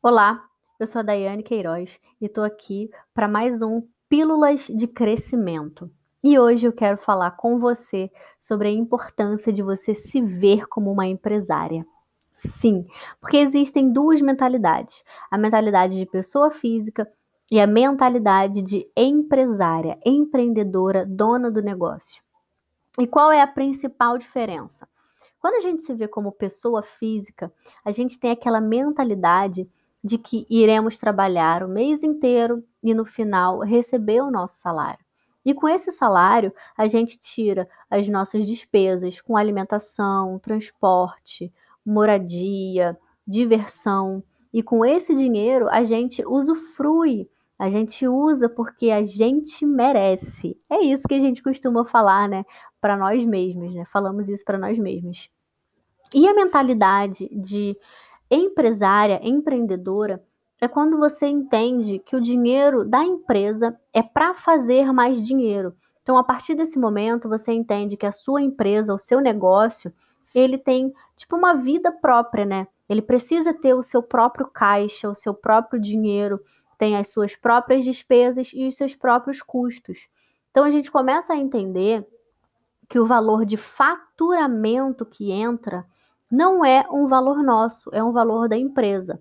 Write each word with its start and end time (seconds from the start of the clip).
Olá, 0.00 0.44
eu 0.78 0.86
sou 0.86 1.00
a 1.00 1.02
Daiane 1.02 1.42
Queiroz 1.42 2.00
e 2.20 2.26
estou 2.26 2.44
aqui 2.44 2.88
para 3.12 3.26
mais 3.26 3.62
um 3.62 3.82
Pílulas 4.08 4.68
de 4.68 4.86
Crescimento. 4.86 5.90
E 6.22 6.38
hoje 6.38 6.68
eu 6.68 6.72
quero 6.72 6.98
falar 6.98 7.32
com 7.32 7.58
você 7.58 8.08
sobre 8.38 8.68
a 8.68 8.70
importância 8.70 9.52
de 9.52 9.60
você 9.60 9.96
se 9.96 10.20
ver 10.20 10.68
como 10.68 10.92
uma 10.92 11.08
empresária. 11.08 11.84
Sim, 12.32 12.86
porque 13.20 13.38
existem 13.38 13.92
duas 13.92 14.20
mentalidades: 14.22 15.02
a 15.28 15.36
mentalidade 15.36 15.98
de 15.98 16.06
pessoa 16.06 16.52
física 16.52 17.10
e 17.50 17.60
a 17.60 17.66
mentalidade 17.66 18.62
de 18.62 18.88
empresária, 18.96 19.98
empreendedora, 20.06 21.04
dona 21.04 21.50
do 21.50 21.60
negócio. 21.60 22.22
E 23.00 23.06
qual 23.06 23.32
é 23.32 23.42
a 23.42 23.48
principal 23.48 24.16
diferença? 24.16 24.88
Quando 25.40 25.54
a 25.54 25.60
gente 25.60 25.82
se 25.82 25.92
vê 25.92 26.06
como 26.06 26.30
pessoa 26.30 26.84
física, 26.84 27.52
a 27.84 27.90
gente 27.90 28.18
tem 28.18 28.30
aquela 28.30 28.60
mentalidade 28.60 29.68
de 30.02 30.18
que 30.18 30.46
iremos 30.48 30.96
trabalhar 30.96 31.62
o 31.62 31.68
mês 31.68 32.02
inteiro 32.02 32.64
e 32.82 32.94
no 32.94 33.04
final 33.04 33.60
receber 33.60 34.20
o 34.20 34.30
nosso 34.30 34.56
salário. 34.56 35.04
E 35.44 35.54
com 35.54 35.68
esse 35.68 35.90
salário, 35.90 36.52
a 36.76 36.86
gente 36.86 37.18
tira 37.18 37.68
as 37.90 38.08
nossas 38.08 38.46
despesas 38.46 39.20
com 39.20 39.36
alimentação, 39.36 40.38
transporte, 40.38 41.52
moradia, 41.84 42.96
diversão. 43.26 44.22
E 44.52 44.62
com 44.62 44.84
esse 44.84 45.14
dinheiro, 45.14 45.68
a 45.70 45.84
gente 45.84 46.24
usufrui, 46.26 47.28
a 47.58 47.68
gente 47.68 48.06
usa 48.06 48.48
porque 48.48 48.90
a 48.90 49.02
gente 49.02 49.64
merece. 49.64 50.58
É 50.70 50.84
isso 50.84 51.08
que 51.08 51.14
a 51.14 51.20
gente 51.20 51.42
costuma 51.42 51.84
falar, 51.84 52.28
né, 52.28 52.44
para 52.80 52.96
nós 52.96 53.24
mesmos, 53.24 53.74
né? 53.74 53.84
Falamos 53.90 54.28
isso 54.28 54.44
para 54.44 54.58
nós 54.58 54.78
mesmos. 54.78 55.30
E 56.14 56.28
a 56.28 56.34
mentalidade 56.34 57.28
de 57.32 57.76
empresária, 58.30 59.20
empreendedora, 59.22 60.22
é 60.60 60.66
quando 60.66 60.98
você 60.98 61.26
entende 61.26 62.00
que 62.00 62.16
o 62.16 62.20
dinheiro 62.20 62.84
da 62.84 63.04
empresa 63.04 63.78
é 63.92 64.02
para 64.02 64.34
fazer 64.34 64.92
mais 64.92 65.24
dinheiro. 65.24 65.74
Então, 66.02 66.16
a 66.16 66.24
partir 66.24 66.54
desse 66.54 66.78
momento, 66.78 67.28
você 67.28 67.52
entende 67.52 67.96
que 67.96 68.06
a 68.06 68.12
sua 68.12 68.42
empresa, 68.42 68.94
o 68.94 68.98
seu 68.98 69.20
negócio, 69.20 69.92
ele 70.34 70.58
tem 70.58 70.92
tipo 71.16 71.36
uma 71.36 71.54
vida 71.54 71.92
própria, 71.92 72.44
né? 72.44 72.66
Ele 72.88 73.02
precisa 73.02 73.52
ter 73.52 73.74
o 73.74 73.82
seu 73.82 74.02
próprio 74.02 74.46
caixa, 74.46 75.08
o 75.08 75.14
seu 75.14 75.34
próprio 75.34 75.80
dinheiro, 75.80 76.40
tem 76.78 76.96
as 76.96 77.10
suas 77.10 77.36
próprias 77.36 77.84
despesas 77.84 78.50
e 78.54 78.66
os 78.66 78.76
seus 78.76 78.94
próprios 78.94 79.42
custos. 79.42 80.08
Então 80.50 80.64
a 80.64 80.70
gente 80.70 80.90
começa 80.90 81.34
a 81.34 81.36
entender 81.36 82.06
que 82.88 82.98
o 82.98 83.06
valor 83.06 83.44
de 83.44 83.56
faturamento 83.56 85.04
que 85.04 85.30
entra 85.30 85.84
não 86.30 86.64
é 86.64 86.86
um 86.90 87.08
valor 87.08 87.42
nosso, 87.42 87.90
é 87.92 88.02
um 88.02 88.12
valor 88.12 88.48
da 88.48 88.56
empresa. 88.56 89.20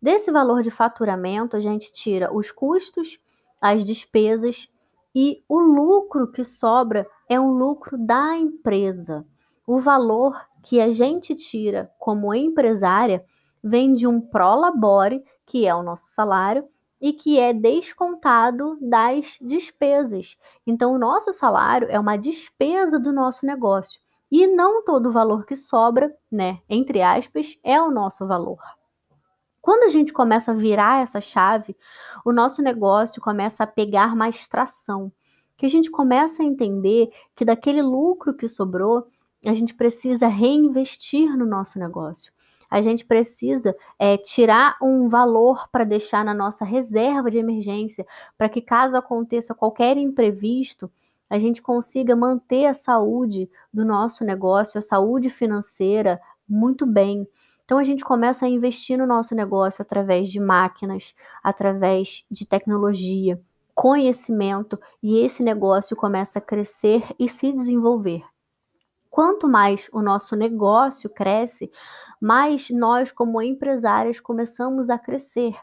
Desse 0.00 0.30
valor 0.30 0.62
de 0.62 0.70
faturamento, 0.70 1.56
a 1.56 1.60
gente 1.60 1.92
tira 1.92 2.32
os 2.32 2.50
custos, 2.50 3.18
as 3.60 3.84
despesas 3.84 4.68
e 5.14 5.42
o 5.48 5.58
lucro 5.58 6.30
que 6.30 6.44
sobra 6.44 7.06
é 7.28 7.40
um 7.40 7.52
lucro 7.52 7.96
da 7.96 8.36
empresa. 8.36 9.26
O 9.66 9.80
valor 9.80 10.38
que 10.62 10.80
a 10.80 10.90
gente 10.90 11.34
tira 11.34 11.90
como 11.98 12.34
empresária 12.34 13.24
vem 13.62 13.94
de 13.94 14.06
um 14.06 14.20
prolabore, 14.20 15.24
que 15.46 15.66
é 15.66 15.74
o 15.74 15.82
nosso 15.82 16.08
salário, 16.08 16.68
e 17.00 17.12
que 17.12 17.38
é 17.38 17.52
descontado 17.52 18.78
das 18.80 19.38
despesas. 19.40 20.36
Então, 20.66 20.94
o 20.94 20.98
nosso 20.98 21.32
salário 21.32 21.88
é 21.90 21.98
uma 21.98 22.16
despesa 22.16 22.98
do 22.98 23.12
nosso 23.12 23.44
negócio. 23.44 24.00
E 24.36 24.48
não 24.48 24.82
todo 24.82 25.10
o 25.10 25.12
valor 25.12 25.46
que 25.46 25.54
sobra, 25.54 26.12
né, 26.28 26.58
entre 26.68 27.00
aspas, 27.00 27.56
é 27.62 27.80
o 27.80 27.88
nosso 27.88 28.26
valor. 28.26 28.58
Quando 29.62 29.84
a 29.84 29.88
gente 29.88 30.12
começa 30.12 30.50
a 30.50 30.54
virar 30.54 31.04
essa 31.04 31.20
chave, 31.20 31.76
o 32.24 32.32
nosso 32.32 32.60
negócio 32.60 33.22
começa 33.22 33.62
a 33.62 33.66
pegar 33.68 34.16
mais 34.16 34.48
tração, 34.48 35.12
que 35.56 35.64
a 35.64 35.68
gente 35.68 35.88
começa 35.88 36.42
a 36.42 36.44
entender 36.44 37.10
que 37.36 37.44
daquele 37.44 37.80
lucro 37.80 38.34
que 38.34 38.48
sobrou, 38.48 39.06
a 39.46 39.54
gente 39.54 39.72
precisa 39.72 40.26
reinvestir 40.26 41.38
no 41.38 41.46
nosso 41.46 41.78
negócio. 41.78 42.32
A 42.68 42.80
gente 42.80 43.04
precisa 43.04 43.72
é, 44.00 44.16
tirar 44.16 44.76
um 44.82 45.08
valor 45.08 45.68
para 45.70 45.84
deixar 45.84 46.24
na 46.24 46.34
nossa 46.34 46.64
reserva 46.64 47.30
de 47.30 47.38
emergência, 47.38 48.04
para 48.36 48.48
que 48.48 48.60
caso 48.60 48.96
aconteça 48.96 49.54
qualquer 49.54 49.96
imprevisto, 49.96 50.90
a 51.28 51.38
gente 51.38 51.62
consiga 51.62 52.14
manter 52.14 52.66
a 52.66 52.74
saúde 52.74 53.48
do 53.72 53.84
nosso 53.84 54.24
negócio, 54.24 54.78
a 54.78 54.82
saúde 54.82 55.30
financeira 55.30 56.20
muito 56.48 56.86
bem. 56.86 57.26
Então 57.64 57.78
a 57.78 57.84
gente 57.84 58.04
começa 58.04 58.44
a 58.44 58.48
investir 58.48 58.98
no 58.98 59.06
nosso 59.06 59.34
negócio 59.34 59.82
através 59.82 60.30
de 60.30 60.38
máquinas, 60.38 61.14
através 61.42 62.24
de 62.30 62.46
tecnologia, 62.46 63.40
conhecimento 63.74 64.78
e 65.02 65.18
esse 65.18 65.42
negócio 65.42 65.96
começa 65.96 66.38
a 66.38 66.42
crescer 66.42 67.02
e 67.18 67.28
se 67.28 67.52
desenvolver. 67.52 68.22
Quanto 69.10 69.48
mais 69.48 69.88
o 69.92 70.02
nosso 70.02 70.36
negócio 70.36 71.08
cresce, 71.08 71.70
mais 72.20 72.68
nós, 72.70 73.12
como 73.12 73.40
empresárias, 73.40 74.20
começamos 74.20 74.90
a 74.90 74.98
crescer. 74.98 75.54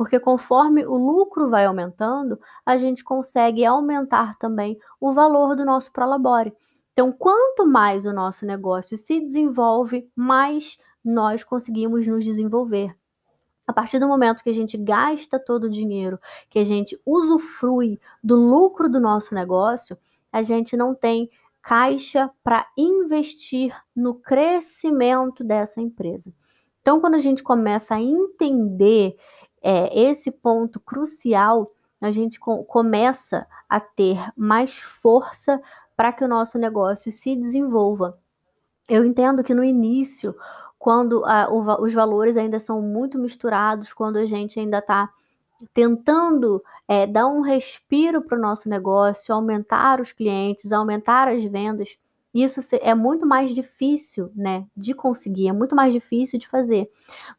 Porque 0.00 0.18
conforme 0.18 0.86
o 0.86 0.96
lucro 0.96 1.50
vai 1.50 1.66
aumentando, 1.66 2.40
a 2.64 2.78
gente 2.78 3.04
consegue 3.04 3.66
aumentar 3.66 4.34
também 4.38 4.78
o 4.98 5.12
valor 5.12 5.54
do 5.54 5.62
nosso 5.62 5.92
prolabore. 5.92 6.54
Então, 6.94 7.12
quanto 7.12 7.66
mais 7.66 8.06
o 8.06 8.12
nosso 8.14 8.46
negócio 8.46 8.96
se 8.96 9.20
desenvolve, 9.20 10.10
mais 10.16 10.78
nós 11.04 11.44
conseguimos 11.44 12.06
nos 12.06 12.24
desenvolver. 12.24 12.96
A 13.66 13.74
partir 13.74 13.98
do 13.98 14.08
momento 14.08 14.42
que 14.42 14.48
a 14.48 14.54
gente 14.54 14.78
gasta 14.78 15.38
todo 15.38 15.64
o 15.64 15.70
dinheiro, 15.70 16.18
que 16.48 16.58
a 16.58 16.64
gente 16.64 16.98
usufrui 17.04 18.00
do 18.24 18.36
lucro 18.36 18.88
do 18.88 18.98
nosso 18.98 19.34
negócio, 19.34 19.98
a 20.32 20.42
gente 20.42 20.78
não 20.78 20.94
tem 20.94 21.28
caixa 21.60 22.30
para 22.42 22.66
investir 22.74 23.76
no 23.94 24.14
crescimento 24.14 25.44
dessa 25.44 25.78
empresa. 25.78 26.32
Então, 26.80 27.00
quando 27.00 27.16
a 27.16 27.20
gente 27.20 27.42
começa 27.42 27.96
a 27.96 28.00
entender 28.00 29.14
é, 29.62 29.98
esse 29.98 30.30
ponto 30.30 30.80
crucial, 30.80 31.70
a 32.00 32.10
gente 32.10 32.40
com, 32.40 32.64
começa 32.64 33.46
a 33.68 33.78
ter 33.78 34.18
mais 34.36 34.78
força 34.78 35.60
para 35.96 36.12
que 36.12 36.24
o 36.24 36.28
nosso 36.28 36.58
negócio 36.58 37.12
se 37.12 37.36
desenvolva. 37.36 38.18
Eu 38.88 39.04
entendo 39.04 39.44
que 39.44 39.54
no 39.54 39.62
início, 39.62 40.34
quando 40.78 41.24
a, 41.26 41.48
o, 41.50 41.82
os 41.82 41.92
valores 41.92 42.36
ainda 42.36 42.58
são 42.58 42.80
muito 42.80 43.18
misturados, 43.18 43.92
quando 43.92 44.16
a 44.16 44.26
gente 44.26 44.58
ainda 44.58 44.78
está 44.78 45.10
tentando 45.74 46.62
é, 46.88 47.06
dar 47.06 47.26
um 47.26 47.42
respiro 47.42 48.22
para 48.22 48.38
o 48.38 48.40
nosso 48.40 48.68
negócio, 48.68 49.34
aumentar 49.34 50.00
os 50.00 50.12
clientes, 50.12 50.72
aumentar 50.72 51.28
as 51.28 51.44
vendas, 51.44 51.98
isso 52.32 52.60
é 52.80 52.94
muito 52.94 53.26
mais 53.26 53.54
difícil, 53.54 54.30
né, 54.34 54.66
de 54.76 54.94
conseguir, 54.94 55.48
é 55.48 55.52
muito 55.52 55.74
mais 55.74 55.92
difícil 55.92 56.38
de 56.38 56.48
fazer. 56.48 56.88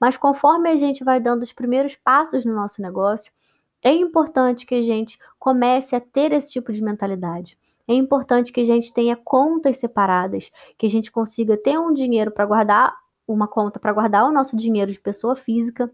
Mas 0.00 0.16
conforme 0.16 0.68
a 0.68 0.76
gente 0.76 1.04
vai 1.04 1.20
dando 1.20 1.42
os 1.42 1.52
primeiros 1.52 1.94
passos 1.94 2.44
no 2.44 2.54
nosso 2.54 2.82
negócio, 2.82 3.32
é 3.82 3.92
importante 3.92 4.66
que 4.66 4.74
a 4.74 4.82
gente 4.82 5.18
comece 5.38 5.94
a 5.94 6.00
ter 6.00 6.32
esse 6.32 6.50
tipo 6.50 6.72
de 6.72 6.82
mentalidade. 6.82 7.56
É 7.88 7.94
importante 7.94 8.52
que 8.52 8.60
a 8.60 8.64
gente 8.64 8.92
tenha 8.92 9.16
contas 9.16 9.78
separadas, 9.78 10.50
que 10.76 10.86
a 10.86 10.90
gente 10.90 11.10
consiga 11.10 11.56
ter 11.56 11.78
um 11.78 11.92
dinheiro 11.92 12.30
para 12.30 12.46
guardar, 12.46 12.94
uma 13.26 13.48
conta 13.48 13.80
para 13.80 13.92
guardar 13.92 14.24
o 14.24 14.32
nosso 14.32 14.56
dinheiro 14.56 14.92
de 14.92 15.00
pessoa 15.00 15.34
física 15.34 15.90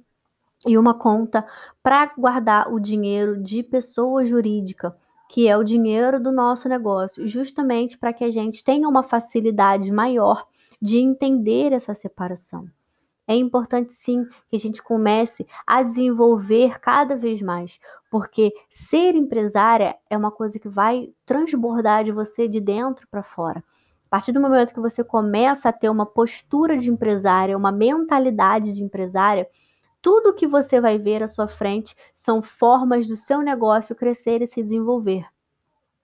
e 0.67 0.77
uma 0.77 0.95
conta 0.95 1.47
para 1.83 2.13
guardar 2.17 2.73
o 2.73 2.81
dinheiro 2.81 3.43
de 3.43 3.63
pessoa 3.63 4.25
jurídica 4.25 4.97
que 5.29 5.49
é 5.49 5.57
o 5.57 5.65
dinheiro 5.65 6.21
do 6.21 6.31
nosso 6.31 6.69
negócio, 6.69 7.27
justamente 7.27 7.99
para 7.99 8.13
que 8.13 8.25
a 8.25 8.31
gente 8.31 8.63
tenha 8.63 8.89
uma 8.89 9.03
facilidade 9.03 9.91
maior 9.91 10.47
de 10.81 10.99
entender 10.99 11.73
essa 11.73 11.95
separação. 11.95 12.69
É 13.29 13.35
importante 13.35 13.93
sim 13.93 14.25
que 14.47 14.55
a 14.55 14.59
gente 14.59 14.83
comece 14.83 15.47
a 15.67 15.83
desenvolver 15.83 16.79
cada 16.79 17.17
vez 17.17 17.43
mais, 17.43 17.81
porque 18.09 18.53
ser 18.71 19.17
empresária 19.17 19.97
é 20.09 20.17
uma 20.17 20.31
coisa 20.31 20.61
que 20.61 20.69
vai 20.69 21.13
transbordar 21.25 22.05
de 22.05 22.13
você 22.13 22.47
de 22.47 22.61
dentro 22.61 23.09
para 23.09 23.25
fora. 23.25 23.65
A 24.07 24.09
partir 24.09 24.31
do 24.31 24.41
momento 24.41 24.73
que 24.73 24.81
você 24.81 25.03
começa 25.03 25.69
a 25.69 25.73
ter 25.73 25.91
uma 25.91 26.07
postura 26.07 26.79
de 26.79 26.89
empresária, 26.89 27.57
uma 27.57 27.73
mentalidade 27.73 28.73
de 28.73 28.83
empresária, 28.83 29.49
tudo 30.07 30.33
que 30.33 30.47
você 30.47 30.81
vai 30.81 31.01
ver 31.01 31.21
à 31.21 31.27
sua 31.27 31.49
frente 31.49 31.97
são 32.13 32.41
formas 32.41 33.09
do 33.09 33.17
seu 33.17 33.41
negócio 33.41 33.97
crescer 33.97 34.41
e 34.41 34.47
se 34.47 34.63
desenvolver. 34.63 35.27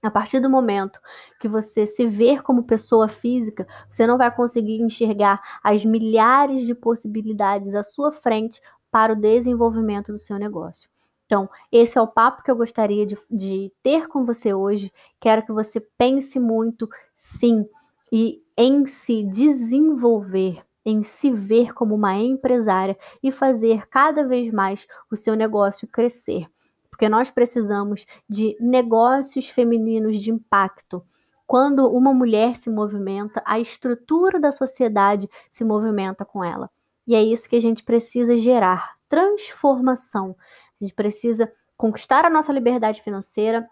A 0.02 0.10
partir 0.10 0.40
do 0.40 0.50
momento 0.50 0.98
que 1.38 1.46
você 1.46 1.86
se 1.86 2.04
ver 2.08 2.42
como 2.42 2.64
pessoa 2.64 3.06
física, 3.06 3.64
você 3.88 4.04
não 4.04 4.18
vai 4.18 4.34
conseguir 4.34 4.82
enxergar 4.82 5.40
as 5.62 5.84
milhares 5.84 6.66
de 6.66 6.74
possibilidades 6.74 7.76
à 7.76 7.84
sua 7.84 8.10
frente 8.10 8.60
para 8.90 9.12
o 9.12 9.16
desenvolvimento 9.16 10.10
do 10.10 10.18
seu 10.18 10.36
negócio. 10.36 10.90
Então, 11.24 11.48
esse 11.70 11.96
é 11.96 12.00
o 12.02 12.08
papo 12.08 12.42
que 12.42 12.50
eu 12.50 12.56
gostaria 12.56 13.06
de, 13.06 13.16
de 13.30 13.72
ter 13.84 14.08
com 14.08 14.26
você 14.26 14.52
hoje. 14.52 14.92
Quero 15.20 15.46
que 15.46 15.52
você 15.52 15.78
pense 15.96 16.40
muito, 16.40 16.88
sim, 17.14 17.68
e 18.10 18.42
em 18.58 18.84
se 18.84 19.22
desenvolver 19.22 20.64
em 20.84 21.02
se 21.02 21.30
ver 21.30 21.72
como 21.72 21.94
uma 21.94 22.14
empresária 22.16 22.98
e 23.22 23.30
fazer 23.30 23.86
cada 23.88 24.26
vez 24.26 24.50
mais 24.52 24.86
o 25.10 25.16
seu 25.16 25.34
negócio 25.34 25.86
crescer. 25.88 26.46
Porque 26.90 27.08
nós 27.08 27.30
precisamos 27.30 28.06
de 28.28 28.56
negócios 28.60 29.48
femininos 29.48 30.20
de 30.20 30.30
impacto. 30.30 31.04
Quando 31.46 31.88
uma 31.90 32.12
mulher 32.12 32.56
se 32.56 32.70
movimenta, 32.70 33.42
a 33.44 33.58
estrutura 33.58 34.40
da 34.40 34.52
sociedade 34.52 35.28
se 35.50 35.64
movimenta 35.64 36.24
com 36.24 36.44
ela. 36.44 36.70
E 37.06 37.14
é 37.14 37.22
isso 37.22 37.48
que 37.48 37.56
a 37.56 37.60
gente 37.60 37.82
precisa 37.82 38.36
gerar 38.36 38.96
transformação. 39.08 40.36
A 40.80 40.84
gente 40.84 40.94
precisa 40.94 41.52
conquistar 41.76 42.24
a 42.24 42.30
nossa 42.30 42.52
liberdade 42.52 43.02
financeira 43.02 43.68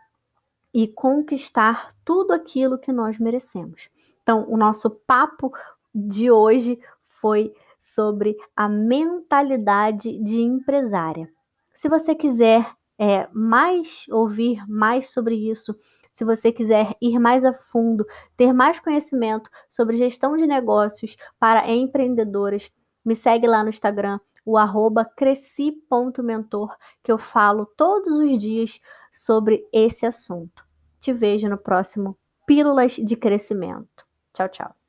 e 0.73 0.89
conquistar 0.89 1.95
tudo 2.05 2.33
aquilo 2.33 2.79
que 2.79 2.93
nós 2.93 3.19
merecemos. 3.19 3.89
Então, 4.23 4.45
o 4.49 4.57
nosso 4.57 4.91
papo 4.91 5.53
de 5.95 6.31
hoje 6.31 6.79
foi 7.21 7.53
sobre 7.79 8.37
a 8.55 8.69
mentalidade 8.69 10.23
de 10.23 10.41
empresária. 10.41 11.29
Se 11.75 11.89
você 11.89 12.15
quiser 12.15 12.67
é, 12.99 13.29
mais 13.33 14.07
ouvir 14.11 14.63
mais 14.69 15.11
sobre 15.11 15.35
isso, 15.35 15.75
se 16.13 16.25
você 16.25 16.53
quiser 16.53 16.95
ir 17.01 17.19
mais 17.19 17.45
a 17.45 17.55
fundo, 17.55 18.05
ter 18.37 18.53
mais 18.53 18.79
conhecimento 18.79 19.49
sobre 19.69 19.97
gestão 19.97 20.37
de 20.37 20.47
negócios 20.47 21.17
para 21.39 21.71
empreendedoras, 21.71 22.71
me 23.05 23.17
segue 23.17 23.47
lá 23.47 23.63
no 23.63 23.71
Instagram, 23.71 24.21
o 24.45 24.59
arroba 24.59 25.05
cresci.mentor, 25.05 26.77
que 27.03 27.11
eu 27.11 27.19
falo 27.19 27.67
todos 27.77 28.13
os 28.19 28.39
dias 28.39 28.81
sobre 29.13 29.67
esse 29.73 30.05
assunto. 30.05 30.65
Te 30.99 31.13
vejo 31.13 31.49
no 31.49 31.57
próximo 31.57 32.19
Pílulas 32.47 32.93
de 32.93 33.17
Crescimento. 33.17 34.05
Tchau, 34.35 34.49
tchau. 34.49 34.80